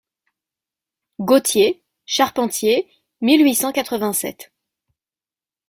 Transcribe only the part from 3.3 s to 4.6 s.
huit cent quatre-vingt-sept.